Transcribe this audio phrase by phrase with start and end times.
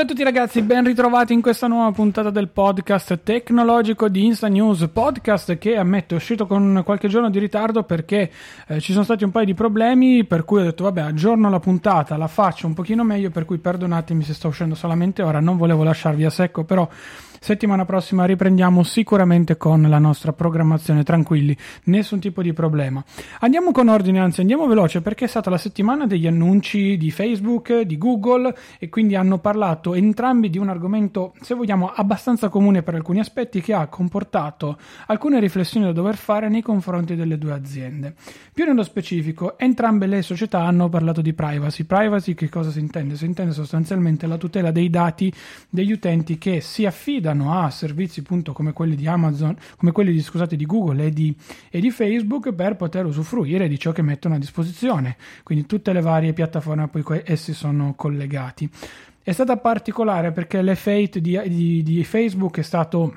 [0.00, 4.48] Salve a tutti ragazzi, ben ritrovati in questa nuova puntata del podcast tecnologico di Insta
[4.48, 8.30] News, podcast che ammetto è uscito con qualche giorno di ritardo perché
[8.66, 11.60] eh, ci sono stati un paio di problemi per cui ho detto vabbè aggiorno la
[11.60, 15.58] puntata, la faccio un pochino meglio per cui perdonatemi se sta uscendo solamente ora, non
[15.58, 16.88] volevo lasciarvi a secco però
[17.42, 23.02] Settimana prossima riprendiamo sicuramente con la nostra programmazione, tranquilli, nessun tipo di problema.
[23.38, 27.80] Andiamo con ordine, anzi andiamo veloce perché è stata la settimana degli annunci di Facebook,
[27.80, 32.94] di Google e quindi hanno parlato entrambi di un argomento, se vogliamo, abbastanza comune per
[32.94, 38.16] alcuni aspetti che ha comportato alcune riflessioni da dover fare nei confronti delle due aziende.
[38.52, 41.84] Più nello specifico, entrambe le società hanno parlato di privacy.
[41.84, 43.16] Privacy che cosa si intende?
[43.16, 45.32] Si intende sostanzialmente la tutela dei dati
[45.70, 46.84] degli utenti che si
[47.30, 51.10] affidano a servizi appunto come quelli di Amazon, come quelli di, scusate, di Google e
[51.10, 51.34] di,
[51.70, 56.00] e di Facebook per poter usufruire di ciò che mettono a disposizione, quindi tutte le
[56.00, 58.68] varie piattaforme a cui essi sono collegati.
[59.22, 63.14] È stata particolare perché l'F8 di, di, di Facebook è stato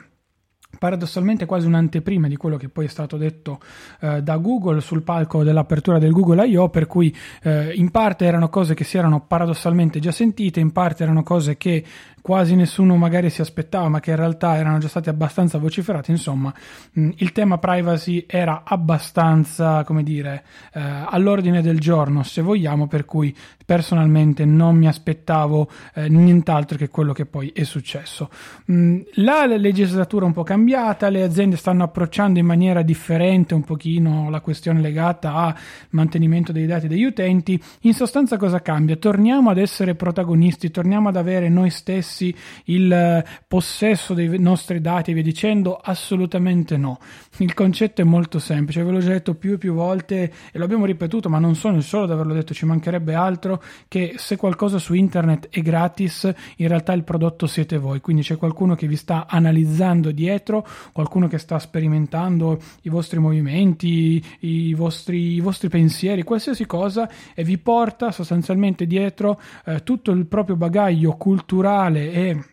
[0.78, 3.60] paradossalmente quasi un'anteprima di quello che poi è stato detto
[4.00, 8.50] eh, da Google sul palco dell'apertura del Google I.O., per cui eh, in parte erano
[8.50, 11.84] cose che si erano paradossalmente già sentite, in parte erano cose che
[12.24, 16.10] quasi nessuno magari si aspettava, ma che in realtà erano già state abbastanza vociferate.
[16.10, 16.54] Insomma,
[16.94, 23.04] mh, il tema privacy era abbastanza, come dire, eh, all'ordine del giorno, se vogliamo, per
[23.04, 23.36] cui
[23.66, 28.30] personalmente non mi aspettavo eh, nient'altro che quello che poi è successo.
[28.68, 33.66] Mh, la legislatura è un po' cambiata, le aziende stanno approcciando in maniera differente un
[33.66, 35.56] pochino la questione legata al
[35.90, 37.62] mantenimento dei dati degli utenti.
[37.82, 38.96] In sostanza cosa cambia?
[38.96, 42.36] Torniamo ad essere protagonisti, torniamo ad avere noi stessi stessi
[42.66, 45.76] il eh, possesso dei nostri dati e via dicendo?
[45.76, 47.00] Assolutamente no.
[47.38, 50.86] Il concetto è molto semplice, ve l'ho già detto più e più volte e l'abbiamo
[50.86, 54.78] ripetuto, ma non sono il solo ad averlo detto, ci mancherebbe altro che se qualcosa
[54.78, 58.96] su internet è gratis, in realtà il prodotto siete voi, quindi c'è qualcuno che vi
[58.96, 66.22] sta analizzando dietro, qualcuno che sta sperimentando i vostri movimenti, i vostri, i vostri pensieri,
[66.24, 72.44] qualsiasi cosa e vi porta sostanzialmente dietro eh, tutto il proprio bagaglio culturale e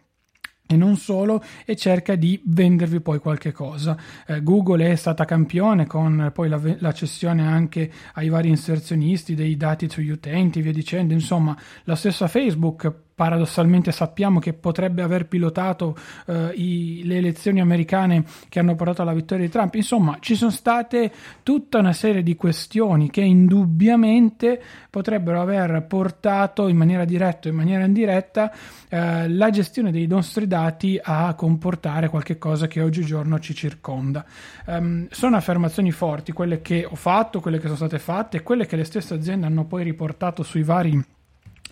[0.71, 3.99] e non solo, e cerca di vendervi poi qualche cosa.
[4.25, 9.57] Eh, Google è stata campione con poi la, la, cessione anche ai vari inserzionisti dei
[9.57, 11.13] dati sugli utenti, via dicendo.
[11.13, 15.95] Insomma, la stessa Facebook paradossalmente sappiamo che potrebbe aver pilotato
[16.25, 19.75] eh, i, le elezioni americane che hanno portato alla vittoria di Trump.
[19.75, 21.13] Insomma, ci sono state
[21.43, 24.59] tutta una serie di questioni che indubbiamente
[24.89, 28.55] potrebbero aver portato in maniera diretta o in maniera indiretta
[28.89, 34.25] eh, la gestione dei nostri dati a comportare qualche cosa che oggigiorno ci circonda.
[34.65, 38.65] Um, sono affermazioni forti, quelle che ho fatto, quelle che sono state fatte e quelle
[38.65, 41.19] che le stesse aziende hanno poi riportato sui vari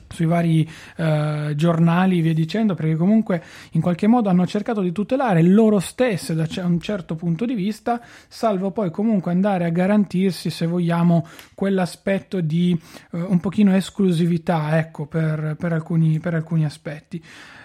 [0.08, 5.42] sui vari eh, giornali, via dicendo, perché comunque in qualche modo hanno cercato di tutelare
[5.42, 10.66] loro stesse da un certo punto di vista, salvo poi comunque andare a garantirsi, se
[10.66, 12.78] vogliamo, quell'aspetto di
[13.12, 17.22] eh, un pochino esclusività, ecco, per, per, alcuni, per alcuni aspetti.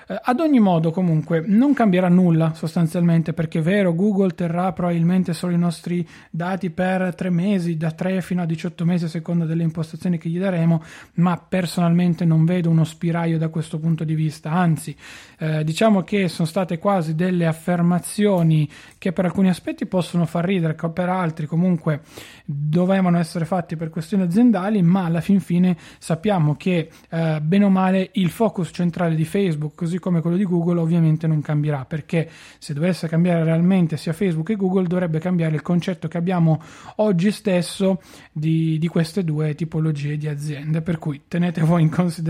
[0.07, 5.33] Eh, ad ogni modo, comunque, non cambierà nulla sostanzialmente perché è vero, Google terrà probabilmente
[5.33, 9.45] solo i nostri dati per tre mesi, da 3 fino a 18 mesi a seconda
[9.45, 10.83] delle impostazioni che gli daremo,
[11.15, 14.51] ma personalmente non vedo uno spiraglio da questo punto di vista.
[14.51, 14.95] Anzi,
[15.37, 20.73] eh, diciamo che sono state quasi delle affermazioni che per alcuni aspetti possono far ridere,
[20.73, 22.01] per altri comunque
[22.43, 27.69] dovevano essere fatti per questioni aziendali, ma alla fin fine sappiamo che eh, bene o
[27.69, 32.29] male il focus centrale di Facebook, così come quello di Google, ovviamente non cambierà, perché
[32.57, 36.61] se dovesse cambiare realmente sia Facebook che Google dovrebbe cambiare il concetto che abbiamo
[36.97, 38.01] oggi stesso
[38.31, 42.21] di, di queste due tipologie di aziende, per cui tenete voi in considerazione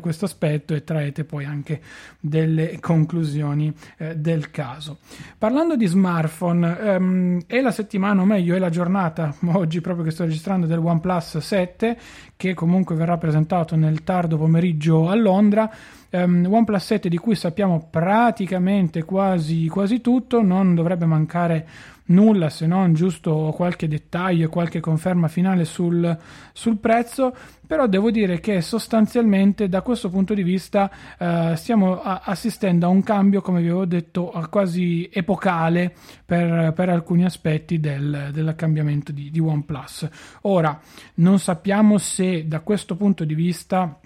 [0.00, 1.80] questo aspetto e traete poi anche
[2.20, 4.98] delle le conclusioni eh, del caso.
[5.38, 10.10] Parlando di smartphone, ehm, è la settimana, o meglio, è la giornata oggi proprio che
[10.10, 11.98] sto registrando del OnePlus 7,
[12.36, 15.70] che comunque verrà presentato nel tardo pomeriggio a Londra.
[16.12, 21.68] Um, OnePlus 7 di cui sappiamo praticamente quasi, quasi tutto, non dovrebbe mancare
[22.10, 26.16] nulla se non giusto qualche dettaglio qualche conferma finale sul,
[26.52, 27.34] sul, prezzo,
[27.66, 32.88] però devo dire che sostanzialmente da questo punto di vista eh, stiamo a, assistendo a
[32.88, 39.12] un cambio, come vi avevo detto, quasi epocale per, per alcuni aspetti del, del cambiamento
[39.12, 40.08] di, di OnePlus.
[40.42, 40.78] Ora,
[41.14, 43.98] non sappiamo se da questo punto di vista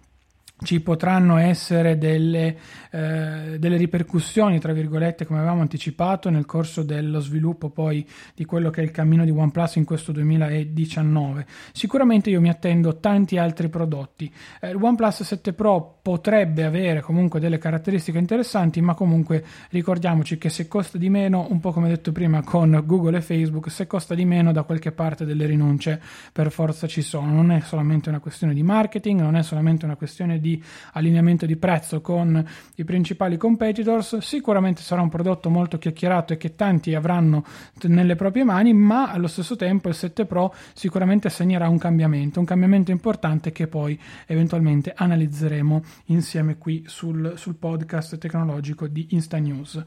[0.65, 2.57] ci potranno essere delle,
[2.91, 8.71] eh, delle, ripercussioni, tra virgolette, come avevamo anticipato nel corso dello sviluppo poi di quello
[8.71, 11.47] che è il cammino di OnePlus in questo 2019.
[11.73, 14.33] Sicuramente io mi attendo tanti altri prodotti.
[14.61, 20.49] Eh, il OnePlus 7 Pro potrebbe avere comunque delle caratteristiche interessanti, ma comunque ricordiamoci che
[20.49, 24.15] se costa di meno, un po' come detto prima con Google e Facebook, se costa
[24.15, 26.01] di meno da qualche parte delle rinunce
[26.33, 27.33] per forza ci sono.
[27.33, 30.54] Non è solamente una questione di marketing, non è solamente una questione di
[30.93, 32.45] allineamento di prezzo con
[32.77, 37.45] i principali competitors, sicuramente sarà un prodotto molto chiacchierato e che tanti avranno
[37.83, 42.47] nelle proprie mani, ma allo stesso tempo il 7 Pro sicuramente segnerà un cambiamento, un
[42.47, 49.83] cambiamento importante che poi eventualmente analizzeremo insieme qui sul, sul podcast tecnologico di Insta News.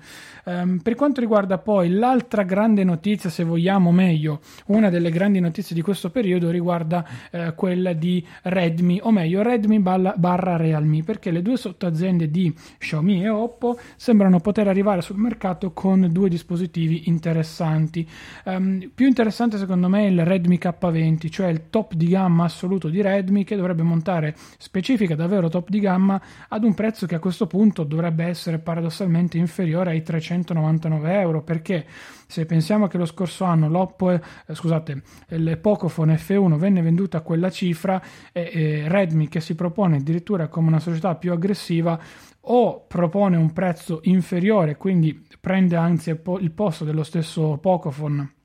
[0.46, 5.76] Um, per quanto riguarda poi l'altra grande notizia, se vogliamo meglio, una delle grandi notizie
[5.76, 11.42] di questo periodo riguarda uh, quella di Redmi, o meglio Redmi barra Realme perché le
[11.42, 18.08] due sottoaziende di Xiaomi e Oppo sembrano poter arrivare sul mercato con due dispositivi interessanti.
[18.46, 22.88] Um, più interessante secondo me è il Redmi K20, cioè il top di gamma assoluto
[22.88, 27.20] di Redmi che dovrebbe montare specifica davvero top di gamma ad un prezzo che a
[27.20, 31.86] questo punto dovrebbe essere paradossalmente inferiore ai 399 euro perché
[32.28, 34.22] se pensiamo che lo scorso anno l'Oppo, eh,
[34.52, 38.02] scusate, il Pocophone F1 venne venduto a quella cifra
[38.32, 42.00] e, e Redmi che si propone addirittura come una società più aggressiva
[42.50, 48.36] o propone un prezzo inferiore, quindi prende anzi il posto dello stesso Pocophone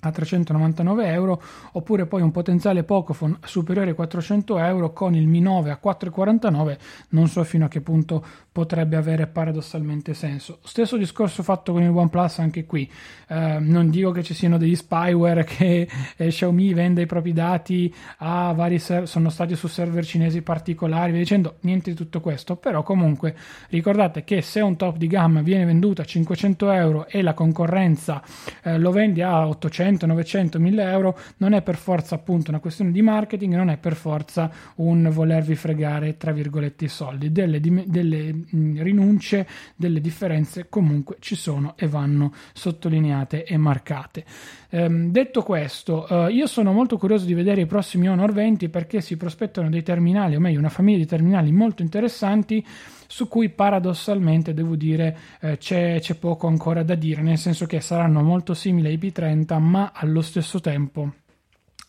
[0.00, 1.42] a 399 euro
[1.72, 6.78] oppure poi un potenziale Pocophone superiore ai 400 euro con il Mi 9 a 449
[7.10, 10.58] non so fino a che punto potrebbe avere paradossalmente senso.
[10.64, 12.90] Stesso discorso fatto con il OnePlus anche qui.
[13.28, 17.94] Eh, non dico che ci siano degli spyware che eh, Xiaomi vende i propri dati
[18.18, 22.56] a vari server sono stati su server cinesi particolari dicendo niente di tutto questo.
[22.56, 23.36] Però comunque
[23.68, 28.22] ricordate che se un top di gamma viene venduto a 500 euro e la concorrenza
[28.62, 32.60] eh, lo vende a 800 800, 900, 1000 euro non è per forza appunto una
[32.60, 37.60] questione di marketing, non è per forza un volervi fregare tra virgolette i soldi, delle,
[37.60, 44.24] delle mh, rinunce, delle differenze comunque ci sono e vanno sottolineate e marcate.
[44.70, 49.00] Ehm, detto questo, eh, io sono molto curioso di vedere i prossimi Honor 20 perché
[49.00, 52.64] si prospettano dei terminali, o meglio una famiglia di terminali molto interessanti
[53.10, 57.80] su cui paradossalmente devo dire eh, c'è, c'è poco ancora da dire, nel senso che
[57.80, 61.14] saranno molto simili ai P30 ma allo stesso tempo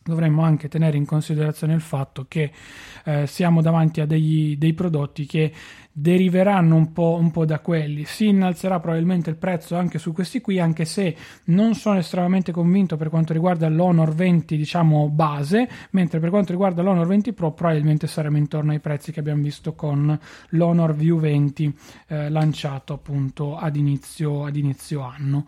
[0.03, 2.51] dovremmo anche tenere in considerazione il fatto che
[3.05, 5.53] eh, siamo davanti a degli, dei prodotti che
[5.91, 8.05] deriveranno un po', un po', da quelli.
[8.05, 12.98] Si innalzerà probabilmente il prezzo anche su questi qui, anche se non sono estremamente convinto
[12.98, 18.07] per quanto riguarda l'Honor 20, diciamo base, mentre per quanto riguarda l'Honor 20 Pro probabilmente
[18.07, 20.17] saremo intorno ai prezzi che abbiamo visto con
[20.50, 21.75] l'Honor View 20
[22.07, 25.45] eh, lanciato appunto ad inizio, ad inizio anno.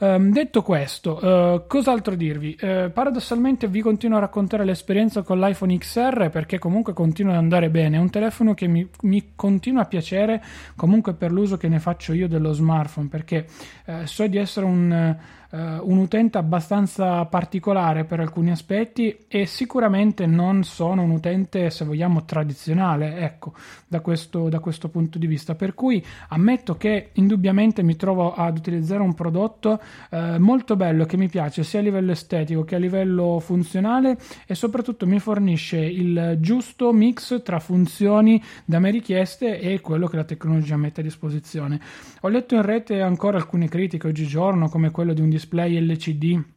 [0.00, 2.56] Um, detto questo, uh, cos'altro dirvi?
[2.60, 7.68] Uh, paradossalmente vi continuo a raccontare l'esperienza con l'iPhone XR perché comunque continua ad andare
[7.68, 7.96] bene.
[7.96, 10.42] È un telefono che mi, mi continua a piacere
[10.76, 13.46] comunque per l'uso che ne faccio io dello smartphone perché
[13.84, 15.16] eh, so di essere un
[15.50, 21.86] Uh, un utente abbastanza particolare per alcuni aspetti e sicuramente non sono un utente, se
[21.86, 23.54] vogliamo, tradizionale, ecco,
[23.86, 25.54] da questo, da questo punto di vista.
[25.54, 31.16] Per cui ammetto che indubbiamente mi trovo ad utilizzare un prodotto uh, molto bello che
[31.16, 36.36] mi piace sia a livello estetico che a livello funzionale e soprattutto mi fornisce il
[36.40, 41.80] giusto mix tra funzioni da me richieste e quello che la tecnologia mette a disposizione.
[42.20, 46.56] Ho letto in rete ancora alcune critiche oggigiorno come quello di un display LCD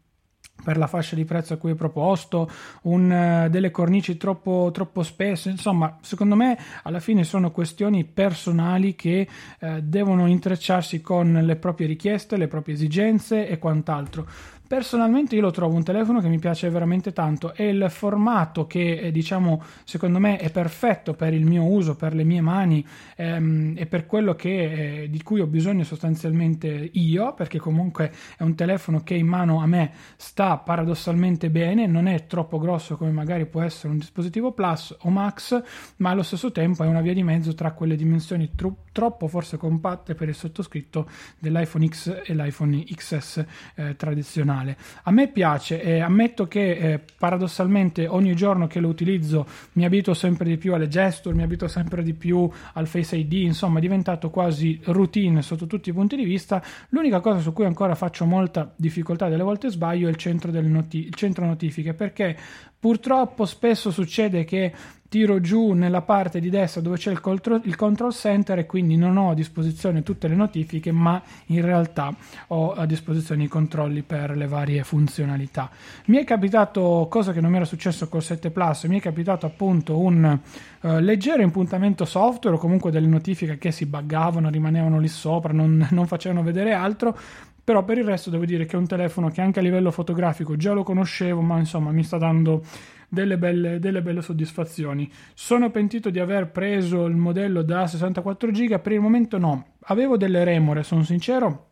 [0.64, 2.50] per la fascia di prezzo a cui è proposto,
[2.84, 8.96] un, uh, delle cornici troppo, troppo spesse, insomma, secondo me alla fine sono questioni personali
[8.96, 9.28] che
[9.60, 14.28] uh, devono intrecciarsi con le proprie richieste, le proprie esigenze e quant'altro.
[14.72, 17.54] Personalmente io lo trovo un telefono che mi piace veramente tanto.
[17.56, 22.16] E il formato che eh, diciamo secondo me è perfetto per il mio uso, per
[22.16, 22.82] le mie mani
[23.18, 28.44] ehm, e per quello che, eh, di cui ho bisogno sostanzialmente io, perché comunque è
[28.44, 33.12] un telefono che in mano a me sta paradossalmente bene, non è troppo grosso come
[33.12, 35.62] magari può essere un dispositivo Plus o Max,
[35.98, 39.58] ma allo stesso tempo è una via di mezzo tra quelle dimensioni tro- troppo forse
[39.58, 41.10] compatte per il sottoscritto
[41.40, 44.78] dell'iPhone X e l'iPhone XS eh, tradizionale funzionale.
[45.04, 50.14] A me piace e ammetto che eh, paradossalmente ogni giorno che lo utilizzo mi abito
[50.14, 53.82] sempre di più alle gesture, mi abito sempre di più al Face ID, insomma è
[53.82, 56.64] diventato quasi routine sotto tutti i punti di vista.
[56.90, 61.06] L'unica cosa su cui ancora faccio molta difficoltà, delle volte sbaglio, è il centro, noti-
[61.06, 62.38] il centro notifiche perché
[62.82, 64.74] purtroppo spesso succede che
[65.12, 68.96] tiro giù nella parte di destra dove c'è il control, il control, center e quindi
[68.96, 72.16] non ho a disposizione tutte le notifiche ma in realtà
[72.48, 75.70] ho a disposizione i controlli per le varie funzionalità.
[76.06, 79.46] Mi è capitato cosa che non mi era successo col 7 plus mi è capitato
[79.46, 80.40] appunto un
[80.80, 85.88] uh, leggero impuntamento software o comunque delle notifiche che si buggavano rimanevano lì sopra non,
[85.92, 87.18] non facevano vedere altro
[87.64, 90.56] però per il resto devo dire che è un telefono che anche a livello fotografico
[90.56, 92.64] già lo conoscevo ma insomma mi sta dando
[93.12, 95.12] delle belle, delle belle soddisfazioni.
[95.34, 99.66] Sono pentito di aver preso il modello da 64 giga, per il momento no.
[99.86, 101.71] Avevo delle remore, sono sincero,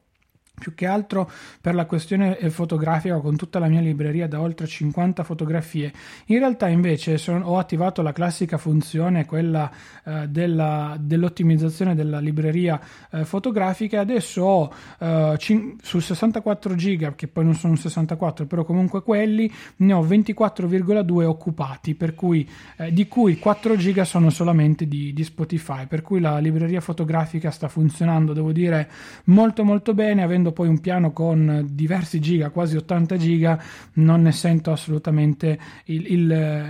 [0.60, 5.24] più che altro per la questione fotografica con tutta la mia libreria da oltre 50
[5.24, 5.92] fotografie.
[6.26, 9.72] In realtà invece sono, ho attivato la classica funzione, quella
[10.04, 12.80] eh, della, dell'ottimizzazione della libreria
[13.12, 18.64] eh, fotografica adesso ho eh, cin- su 64 giga, che poi non sono 64, però
[18.64, 22.48] comunque quelli, ne ho 24,2 occupati, cui,
[22.78, 27.52] eh, di cui 4 giga sono solamente di, di Spotify, per cui la libreria fotografica
[27.52, 28.90] sta funzionando, devo dire,
[29.26, 33.62] molto molto bene, avendo avendo poi un piano con diversi giga, quasi 80 giga,
[33.94, 36.28] non ne sento assolutamente il, il,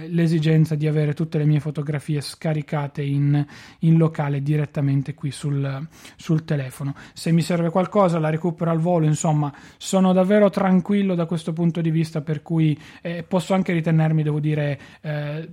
[0.09, 3.45] l'esigenza di avere tutte le mie fotografie scaricate in,
[3.79, 6.95] in locale direttamente qui sul, sul, telefono.
[7.13, 11.81] Se mi serve qualcosa la recupero al volo, insomma, sono davvero tranquillo da questo punto
[11.81, 15.49] di vista, per cui eh, posso anche ritenermi, devo dire, eh,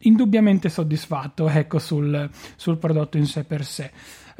[0.00, 3.90] indubbiamente soddisfatto ecco, sul, sul prodotto in sé per sé.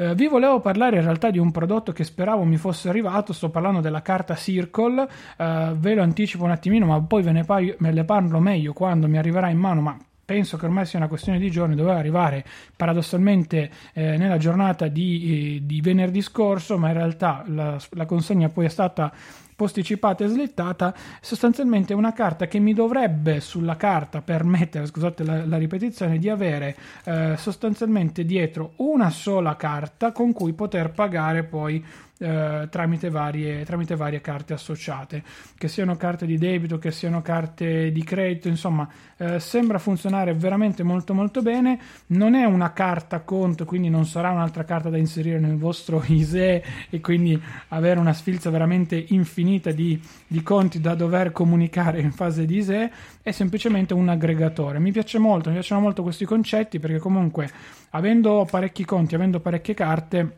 [0.01, 3.51] Eh, vi volevo parlare in realtà di un prodotto che speravo mi fosse arrivato, sto
[3.51, 7.45] parlando della carta Circle, eh, ve lo anticipo un attimino ma poi ve ne,
[7.79, 11.09] me ne parlo meglio quando mi arriverà in mano, ma penso che ormai sia una
[11.09, 12.45] questione di giorni, doveva arrivare
[12.77, 18.49] paradossalmente eh, nella giornata di, eh, di, venerdì scorso, ma in realtà la, la consegna
[18.51, 19.13] poi è stata
[19.59, 25.57] posticipata e slittata, sostanzialmente una carta che mi dovrebbe sulla carta permettere, scusate la, la
[25.57, 31.85] ripetizione, di avere eh, sostanzialmente dietro una sola carta con cui poter pagare poi
[32.19, 35.23] eh, tramite, varie, tramite varie carte associate,
[35.57, 40.83] che siano carte di debito, che siano carte di credito, insomma, eh, sembra funzionare veramente
[40.83, 41.79] molto molto bene.
[42.09, 46.65] Non è una carta conto, quindi non sarà un'altra carta da inserire nel vostro ISE
[46.91, 52.45] e quindi avere una sfilza veramente infinita di, di conti da dover comunicare in fase
[52.45, 54.79] di ISE, è semplicemente un aggregatore.
[54.79, 57.49] Mi piace molto, mi piacciono molto questi concetti perché comunque
[57.91, 60.37] avendo parecchi conti, avendo parecchie carte,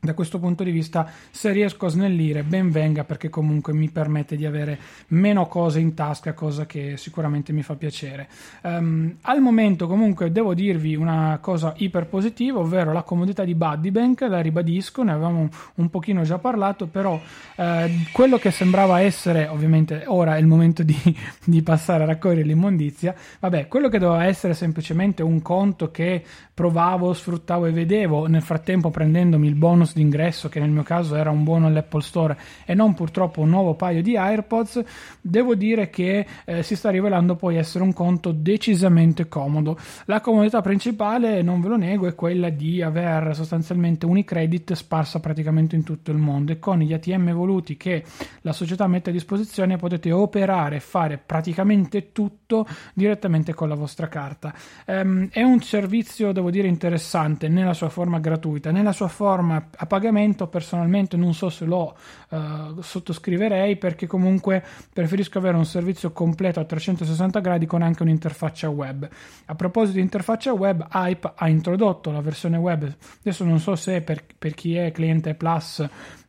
[0.00, 4.36] da questo punto di vista se riesco a snellire ben venga perché comunque mi permette
[4.36, 4.78] di avere
[5.08, 8.28] meno cose in tasca cosa che sicuramente mi fa piacere.
[8.62, 14.20] Um, al momento comunque devo dirvi una cosa iper positiva ovvero la comodità di Buddybank
[14.20, 17.20] la ribadisco ne avevamo un, un pochino già parlato però
[17.56, 20.96] eh, quello che sembrava essere ovviamente ora è il momento di,
[21.44, 26.22] di passare a raccogliere l'immondizia vabbè quello che doveva essere semplicemente un conto che
[26.54, 31.14] provavo sfruttavo e vedevo nel frattempo prendendomi il bonus bonus d'ingresso, che nel mio caso
[31.16, 34.82] era un buono all'Apple Store e non purtroppo un nuovo paio di AirPods,
[35.20, 39.78] devo dire che eh, si sta rivelando poi essere un conto decisamente comodo.
[40.06, 45.76] La comodità principale, non ve lo nego, è quella di aver sostanzialmente Unicredit sparsa praticamente
[45.76, 48.04] in tutto il mondo e con gli ATM evoluti che
[48.42, 54.08] la società mette a disposizione potete operare e fare praticamente tutto direttamente con la vostra
[54.08, 54.52] carta.
[54.86, 59.86] Um, è un servizio, devo dire, interessante nella sua forma gratuita, nella sua forma a
[59.86, 61.96] pagamento personalmente non so se lo
[62.30, 68.68] uh, sottoscriverei perché comunque preferisco avere un servizio completo a 360 gradi con anche un'interfaccia
[68.68, 69.08] web.
[69.46, 74.00] A proposito di interfaccia web, Hype ha introdotto la versione web, adesso non so se
[74.02, 75.86] per, per chi è cliente Plus,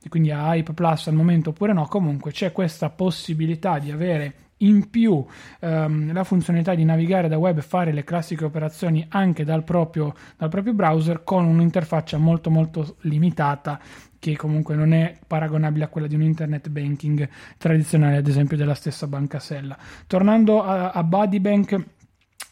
[0.10, 4.90] quindi ha Hype Plus al momento oppure no, comunque c'è questa possibilità di avere in
[4.90, 5.24] più
[5.60, 10.14] ehm, la funzionalità di navigare da web e fare le classiche operazioni anche dal proprio,
[10.38, 13.80] dal proprio browser con un'interfaccia molto molto limitata
[14.20, 18.74] che comunque non è paragonabile a quella di un internet banking tradizionale ad esempio della
[18.74, 21.86] stessa banca Sella tornando a, a Buddybank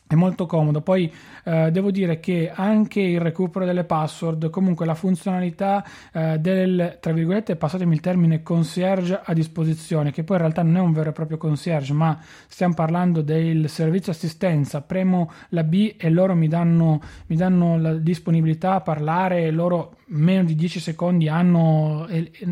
[0.07, 0.81] è molto comodo.
[0.81, 1.11] Poi
[1.43, 7.11] eh, devo dire che anche il recupero delle password, comunque la funzionalità eh, del, tra
[7.11, 11.09] virgolette, passatemi il termine concierge a disposizione, che poi in realtà non è un vero
[11.09, 14.81] e proprio concierge, ma stiamo parlando del servizio assistenza.
[14.81, 19.95] Premo la B e loro mi danno, mi danno la disponibilità a parlare e loro
[20.07, 22.07] meno di 10 secondi hanno,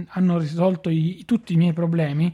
[0.08, 2.34] hanno risolto i, tutti i miei problemi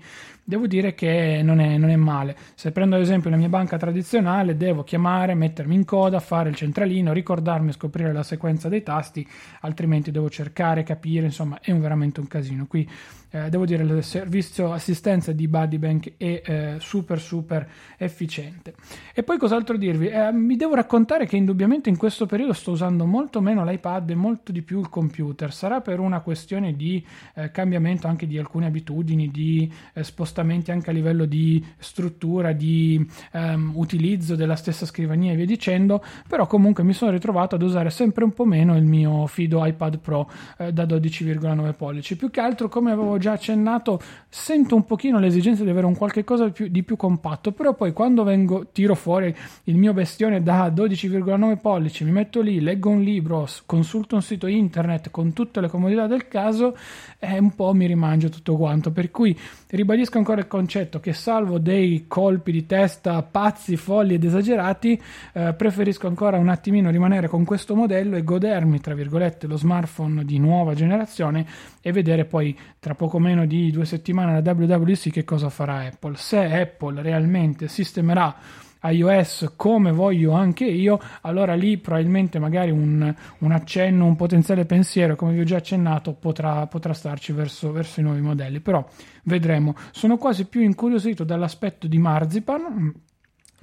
[0.52, 2.36] devo dire che non è, non è, male.
[2.56, 6.56] Se prendo ad esempio la mia banca tradizionale, devo chiamare, mettermi in coda, fare il
[6.56, 9.26] centralino, ricordarmi, scoprire la sequenza dei tasti,
[9.62, 12.66] altrimenti devo cercare, capire, insomma, è un, veramente un casino.
[12.68, 12.86] Qui
[13.32, 18.74] eh, devo dire il servizio assistenza di Buddybank è eh, super super efficiente.
[19.14, 20.08] E poi cos'altro dirvi?
[20.08, 24.16] Eh, mi devo raccontare che indubbiamente in questo periodo sto usando molto meno l'iPad e
[24.16, 25.54] molto di più il computer.
[25.54, 27.04] Sarà per una questione di
[27.36, 33.08] eh, cambiamento anche di alcune abitudini di eh, spostamenti anche a livello di struttura di
[33.32, 37.90] ehm, utilizzo della stessa scrivania e via dicendo però comunque mi sono ritrovato ad usare
[37.90, 42.18] sempre un po' meno il mio fido iPad Pro eh, da 12,9 pollici.
[42.18, 46.26] Più che altro come avevo già accennato, sento un pochino l'esigenza di avere un qualche
[46.26, 49.34] cosa di più, di più compatto, però poi quando vengo, tiro fuori
[49.66, 54.48] il mio bestione da 12,9 pollici, mi metto lì, leggo un libro, consulto un sito
[54.48, 56.76] internet con tutte le comodità del caso
[57.20, 59.38] e un po' mi rimangio tutto quanto, per cui
[59.70, 65.02] ribadisco ancora il concetto che salvo dei colpi di testa pazzi, folli ed esagerati,
[65.34, 70.26] eh, preferisco ancora un attimino rimanere con questo modello e godermi, tra virgolette, lo smartphone
[70.26, 71.46] di nuova generazione
[71.82, 76.16] e vedere poi tra poco meno di due settimane alla WWC che cosa farà Apple.
[76.16, 78.36] Se Apple realmente sistemerà
[78.84, 85.16] iOS come voglio anche io, allora lì probabilmente magari un, un accenno, un potenziale pensiero,
[85.16, 88.60] come vi ho già accennato, potrà, potrà starci verso, verso, i nuovi modelli.
[88.60, 88.86] Però
[89.24, 89.76] vedremo.
[89.92, 92.94] Sono quasi più incuriosito dall'aspetto di Marzipan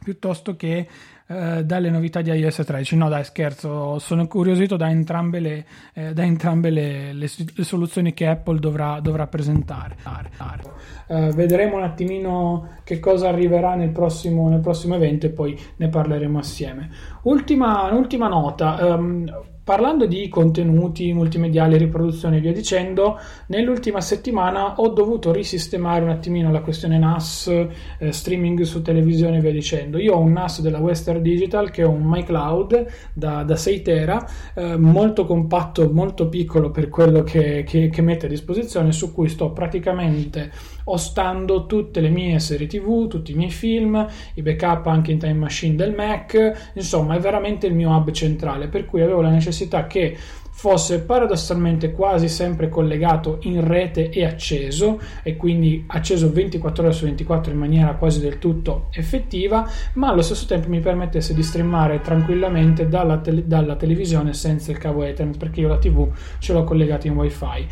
[0.00, 0.88] piuttosto che
[1.31, 2.97] eh, dalle novità di iOS 13.
[2.97, 8.14] No, dai, scherzo, sono incuriosito da entrambe le, eh, da entrambe le, le, le, soluzioni
[8.14, 9.97] che Apple dovrà, dovrà presentare.
[11.07, 15.88] Uh, vedremo un attimino che cosa arriverà nel prossimo, nel prossimo evento e poi ne
[15.88, 16.88] parleremo assieme.
[17.25, 18.95] Ultima, ultima nota.
[18.95, 19.31] Um,
[19.68, 26.50] Parlando di contenuti multimediali, riproduzione e via dicendo, nell'ultima settimana ho dovuto risistemare un attimino
[26.50, 27.48] la questione NAS,
[27.98, 29.98] eh, streaming su televisione e via dicendo.
[29.98, 34.26] Io ho un NAS della Western Digital che è un MyCloud da, da 6 tera,
[34.54, 39.28] eh, molto compatto, molto piccolo per quello che, che, che mette a disposizione, su cui
[39.28, 40.50] sto praticamente
[40.92, 45.35] ostando tutte le mie serie tv, tutti i miei film, i backup anche in Time
[45.35, 49.87] Machine del Mac, insomma è veramente il mio hub centrale, per cui avevo la necessità
[49.87, 50.16] che
[50.59, 57.05] fosse paradossalmente quasi sempre collegato in rete e acceso e quindi acceso 24 ore su
[57.05, 62.01] 24 in maniera quasi del tutto effettiva ma allo stesso tempo mi permettesse di streamare
[62.01, 66.09] tranquillamente dalla, tele- dalla televisione senza il cavo Ethernet perché io la tv
[66.40, 67.68] ce l'ho collegata in wifi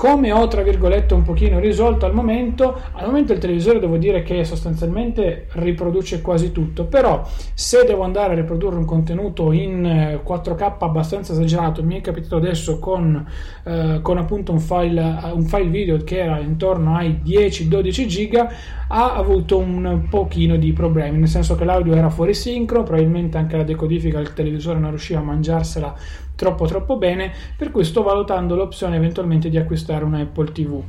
[0.00, 2.80] come ho tra virgolette un pochino risolto al momento.
[2.92, 8.32] Al momento il televisore devo dire che sostanzialmente riproduce quasi tutto però se devo andare
[8.32, 13.26] a riprodurre un contenuto in 4k eh, abbastanza esagerato mi è capitato adesso con,
[13.64, 18.48] eh, con appunto un file, un file video che era intorno ai 10-12 giga
[18.88, 23.58] ha avuto un pochino di problemi nel senso che l'audio era fuori sincro probabilmente anche
[23.58, 25.94] la decodifica del televisore non riusciva a mangiarsela
[26.40, 30.82] troppo troppo bene, per cui sto valutando l'opzione eventualmente di acquistare un Apple TV.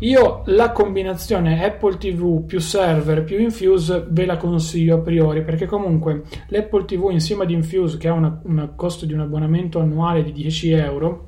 [0.00, 5.66] Io la combinazione Apple TV più server più Infuse ve la consiglio a priori perché
[5.66, 10.22] comunque l'Apple TV insieme ad Infuse che ha una, un costo di un abbonamento annuale
[10.22, 11.27] di 10 euro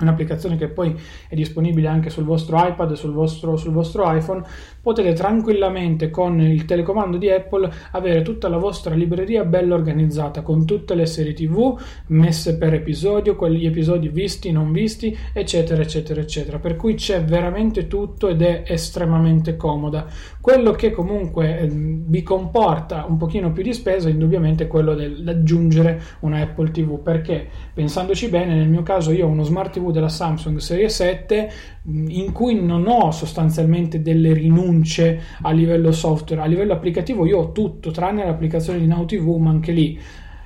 [0.00, 0.94] un'applicazione che poi
[1.28, 4.42] è disponibile anche sul vostro iPad, sul vostro, sul vostro iPhone,
[4.80, 10.64] potete tranquillamente con il telecomando di Apple avere tutta la vostra libreria bella organizzata con
[10.64, 16.58] tutte le serie TV messe per episodio, quegli episodi visti, non visti, eccetera, eccetera, eccetera.
[16.58, 20.06] Per cui c'è veramente tutto ed è estremamente comoda.
[20.40, 26.00] Quello che comunque eh, vi comporta un pochino più di spesa, indubbiamente, è quello dell'aggiungere
[26.20, 30.58] una Apple TV, perché pensandoci bene, nel mio caso io ho uno smart Della Samsung
[30.58, 31.50] Serie 7
[31.84, 37.52] in cui non ho sostanzialmente delle rinunce a livello software, a livello applicativo io ho
[37.52, 39.98] tutto tranne l'applicazione di Now TV, ma anche lì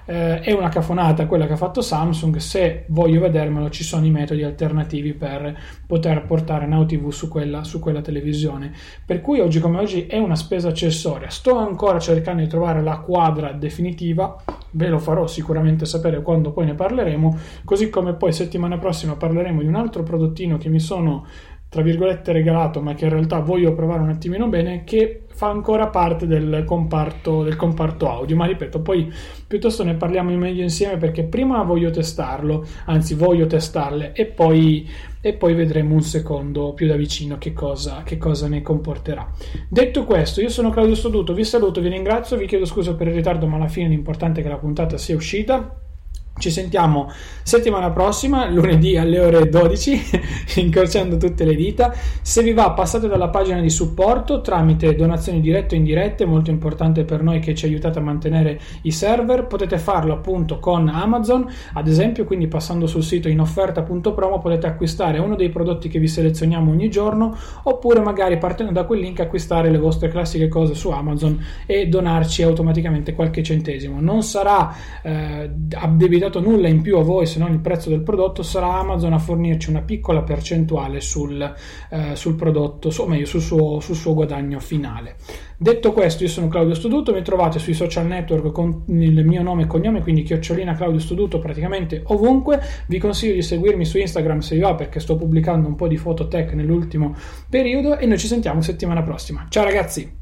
[0.04, 2.36] eh, è una cafonata quella che ha fatto Samsung.
[2.36, 7.64] Se voglio vedermelo, ci sono i metodi alternativi per poter portare Now TV su quella,
[7.64, 8.72] su quella televisione.
[9.04, 11.30] Per cui oggi come oggi è una spesa accessoria.
[11.30, 14.36] Sto ancora cercando di trovare la quadra definitiva.
[14.70, 17.38] Ve lo farò sicuramente sapere quando poi ne parleremo.
[17.64, 21.26] Così come poi settimana prossima parleremo di un altro prodottino che mi sono
[21.72, 25.88] tra virgolette regalato, ma che in realtà voglio provare un attimino bene, che fa ancora
[25.88, 28.36] parte del comparto, del comparto audio.
[28.36, 29.10] Ma ripeto, poi
[29.46, 34.86] piuttosto ne parliamo meglio insieme perché prima voglio testarlo, anzi voglio testarle e poi,
[35.22, 39.26] e poi vedremo un secondo più da vicino che cosa, che cosa ne comporterà.
[39.66, 43.14] Detto questo, io sono Claudio Stoduto, vi saluto, vi ringrazio, vi chiedo scusa per il
[43.14, 45.74] ritardo, ma alla fine l'importante è che la puntata sia uscita
[46.38, 47.10] ci sentiamo
[47.42, 50.00] settimana prossima, lunedì alle ore 12,
[50.60, 51.94] incrociando tutte le dita.
[52.22, 57.04] Se vi va, passate dalla pagina di supporto tramite donazioni dirette o indirette, molto importante
[57.04, 59.46] per noi che ci aiutate a mantenere i server.
[59.46, 65.18] Potete farlo appunto con Amazon, ad esempio, quindi passando sul sito in offerta.promo potete acquistare
[65.18, 69.70] uno dei prodotti che vi selezioniamo ogni giorno, oppure magari partendo da quel link acquistare
[69.70, 74.00] le vostre classiche cose su Amazon e donarci automaticamente qualche centesimo.
[74.00, 78.02] Non sarà eh, addebitato dato nulla in più a voi se non il prezzo del
[78.02, 81.54] prodotto, sarà Amazon a fornirci una piccola percentuale sul,
[81.90, 85.16] eh, sul prodotto, o meglio sul suo, sul suo guadagno finale.
[85.56, 89.62] Detto questo, io sono Claudio Studuto, mi trovate sui social network con il mio nome
[89.62, 92.60] e cognome, quindi chiocciolina Claudio Studuto praticamente ovunque.
[92.86, 95.96] Vi consiglio di seguirmi su Instagram se vi va perché sto pubblicando un po' di
[95.96, 97.14] foto tech nell'ultimo
[97.48, 99.46] periodo e noi ci sentiamo settimana prossima.
[99.48, 100.21] Ciao ragazzi!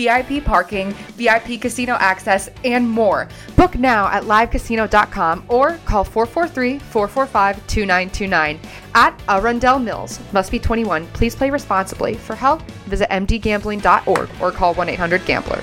[0.00, 3.28] VIP parking, VIP casino access, and more.
[3.54, 8.60] Book now at livecasino.com or call 443 445 2929
[8.94, 10.18] at Arundel Mills.
[10.32, 11.06] Must be 21.
[11.08, 12.14] Please play responsibly.
[12.14, 15.62] For help, visit mdgambling.org or call 1 800 Gambler.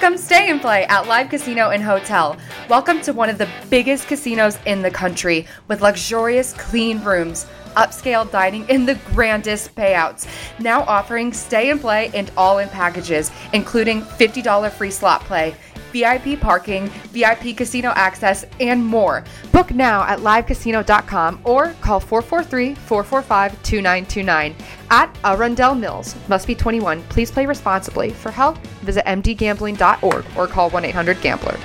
[0.00, 2.36] Come stay and play at Live Casino and Hotel.
[2.68, 8.30] Welcome to one of the biggest casinos in the country with luxurious, clean rooms upscale
[8.30, 10.26] dining, and the grandest payouts.
[10.58, 15.54] Now offering stay and play and all in packages, including $50 free slot play.
[15.92, 19.24] VIP parking, VIP casino access, and more.
[19.52, 24.56] Book now at livecasino.com or call 443 445 2929
[24.90, 26.16] at Arundel Mills.
[26.28, 27.02] Must be 21.
[27.04, 28.10] Please play responsibly.
[28.10, 31.58] For help, visit mdgambling.org or call 1 800 Gambler.